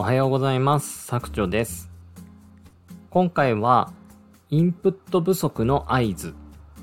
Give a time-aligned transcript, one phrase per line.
[0.00, 1.06] おはようございます。
[1.06, 1.90] 作長です。
[3.10, 3.92] 今回は、
[4.48, 6.36] インプット不足の合図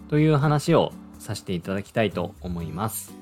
[0.10, 3.14] という話をさせていただきたいと思います。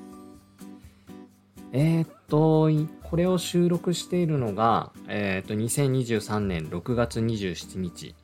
[1.70, 2.70] えー、っと、
[3.08, 8.16] これを収録しているのが、えー、っと、2023年6月27日。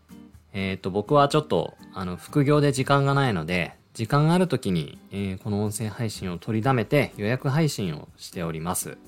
[0.52, 8.98] えー、っと、僕はちょっと、あの、副業で時間がないので、時間がある時に、えーこの音声配信を取りだめて予約配信をしております。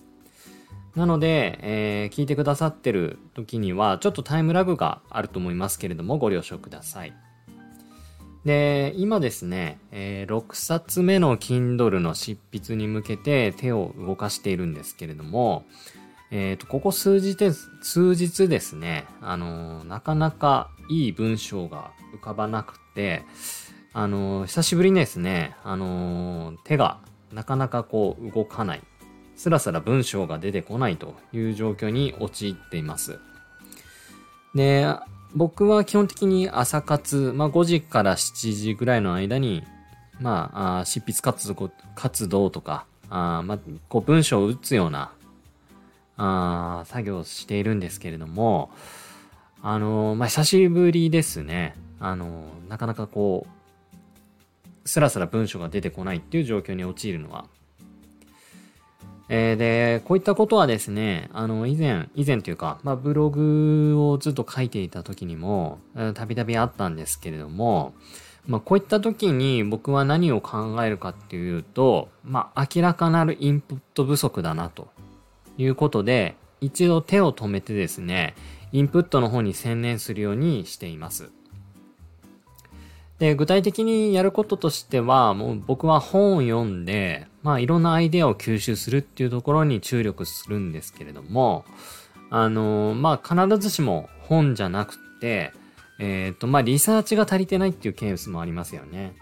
[0.95, 7.15] なので、えー聞いてくださってる時には、ちょっとタイムラグがあると思いますけれども、ご了承ください。
[8.45, 15.65] で、今ですね、え6冊目の Kindle の執筆に向けて手を動かしているんですけれども、
[16.31, 23.23] えっ、と、ここ数日で、数日ですね、あのーなかなかいい文章が浮かばなくて、
[23.93, 26.99] あのー久しぶりにですね、あの手が
[27.33, 28.83] なかなかこう動かない。
[29.37, 33.19] スラスラ文章が出てこないという状況に陥っています。
[34.55, 34.87] で、
[35.35, 39.63] 僕は基本的に朝活、まあ5時から7時ぐらいの間に、
[40.21, 43.59] まあ、あ執筆活動活動とか、あまあ、
[43.89, 45.13] こう文章を打つような、
[46.17, 48.71] あ作業をしているんですけれども、
[49.63, 51.75] あのーまあ、久しぶりですね。
[51.99, 57.47] あのーなかなかこう、スラスラ文章が出てこないっていう状況に陥るのは。
[59.35, 65.79] えーで、こういったことはですね、あの、以前、以前というか、まあ、ブログをずっと書いていた時にも、
[66.13, 67.95] たびたびあったんですけれども、
[68.47, 74.89] まあ、こういった時に僕は何を考えるかっていうと、まあ、明らかなるインプット不足だなと
[75.57, 78.35] いうことで、一度手を止めてですね、
[78.71, 81.31] インプットの方に専念するようにしています。
[83.23, 91.65] で、具体的にやることとしては、もう僕は本を読んで、まあいろんなアイデアを吸収するっていうところに注力するんですけれども、
[92.31, 95.53] あの、まあ必ずしも本じゃなくて、
[96.01, 99.15] えっ、と、まあリサーチが足りてないっていうケースもありますよね。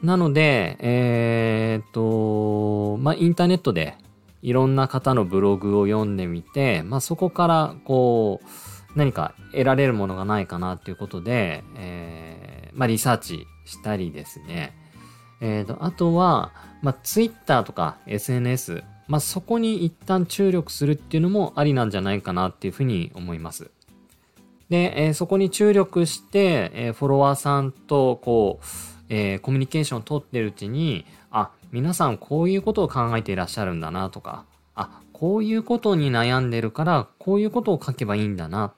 [0.00, 3.96] なので、えっ、と、まあインターネットで
[4.40, 8.46] いろんな方のブログを読んでみて、まあそこからこう、
[8.96, 12.17] 何か得られるものがないかなっていうことで、えー
[12.78, 14.72] まあリサーチしたりですね。
[15.40, 23.70] えーと、あとは、まあ Twitter とか SNS、まあそこに一旦注力するっていうのもありなんじゃないかなっていうふうに思います。
[24.68, 28.66] で、えーそこに注力して、えーフォロワーさんとこう、
[29.08, 34.44] えーコミュニケーションを取ってるうちに、あ、皆さんこういうことを考えていらっしゃるんだなとか、
[34.76, 38.72] あ、こういうことに悩んでるから、こういうことを書けばいいんだなっ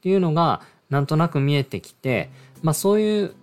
[0.00, 0.60] ていうのが、
[0.90, 2.30] なんとなく見えてきて、
[2.62, 3.34] まあそういう、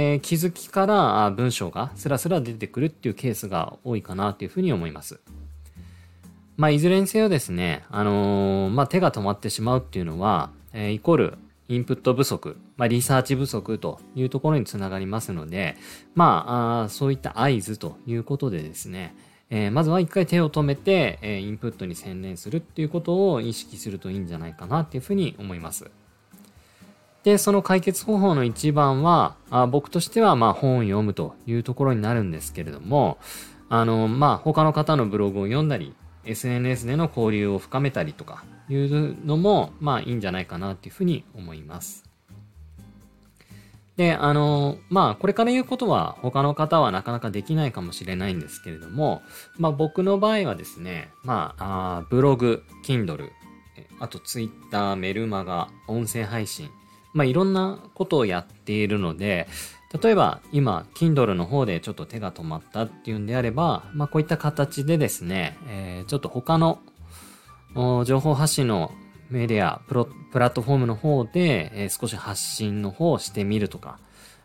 [0.00, 5.18] えー気づきから文章がスラスラ出てくるっていうケースが多いかなっていうふうに思います。
[6.56, 11.38] まあいずれにせよですね、あのーまあ手が止まってしまうっていうのは、えーイコール
[11.68, 15.76] インプット不足、まあリサーチ不足というところにつながりますので、
[16.14, 19.16] まあそういった合図ということでですね、
[19.50, 25.90] えーまずは一回手を止めて、えーインプットに専念するっていうことを意識するといいんじゃないかなっていうふうに思います。
[27.24, 33.18] で、その解決方法の一番は、あ僕としてはまあ本を読むというところになるんですけれども、
[33.68, 42.08] あの、まあ他の方のブログを読んだり、SNS での交流を深めたりとかいうのも、まあいいんじゃないかなっていうふうに思います。
[43.98, 49.22] で、あの、まあ、これから言うことは他の方はなかなかできないかもしれないんですけれども、
[49.56, 53.30] まあ僕の場合はですね、まあ、あブログ、Kindle、
[53.98, 56.70] あと Twitter、メルマガ、音声配信、
[57.12, 59.48] まあいろんなことをやっているので、
[60.02, 66.78] 例えば今、Kindle の方でちょっと手が止まったっていうんであれば、まあこういった形でですね、えーちょっと他の
[68.04, 68.92] 情報発信の
[69.30, 73.98] メディア、プロプラットフォームの方で、えー少し発信の方をしてみるとか、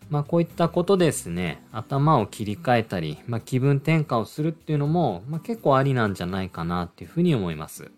[0.09, 7.92] まあこういったことですね、頭を切り替えたり、まあ気分転換をするっていうのも、まあ結構ありなんじゃないかなっていうふうに思います。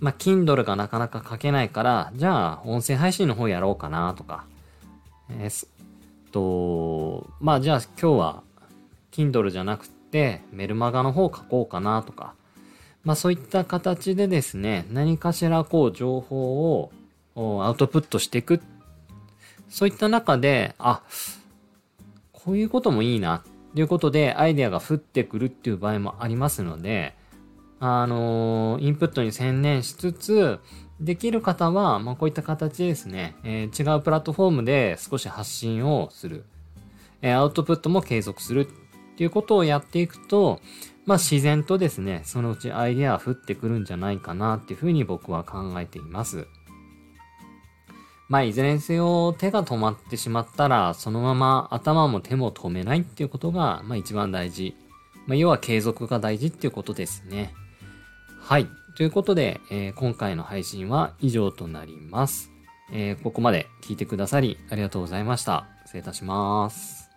[0.00, 4.44] まあ Kindle がなかなか書けないから、じゃあ音声配信の方やろうかなとか、
[5.30, 5.68] えーす
[6.32, 8.42] と、まあじゃあ今日は
[9.12, 12.34] Kindle じゃなくてメルマガの方書こうかなとか、
[13.04, 16.90] まあそういった形でですね、何かしらこう情報を
[17.64, 18.60] アウトプットしていく。
[19.68, 21.02] そういった中で、あ、
[22.32, 23.42] こういうこともいいな、
[23.74, 27.14] ということでアイデアが降ってくるっていう場合もありますので、
[27.80, 30.60] あのインプットに専念しつつ、
[31.00, 36.44] できる方は、まあ、こういった形ですね、えー違うプラットフォームで少し発信をする。
[37.20, 38.68] えーアウトプットも継続する。
[39.14, 40.60] っていうことをやっていくと、
[41.06, 46.46] まあ自然とですね、そのうちアイデアは降ってくるんじゃないかなっていうふうに僕は考えています。
[48.28, 54.74] まあいずれにせよ手が止まってしまったら、そのまま頭も手も止めないっていうことが、まあ一番大事。
[55.26, 57.54] まあ要は継続が大事っていうことですね。
[58.44, 58.68] はい。
[58.94, 62.50] ということで、えー、今回の配信は以上となります。
[62.92, 65.66] えー、ここまで聞いてくださりありがとうございました。
[65.86, 67.13] 失礼いたします。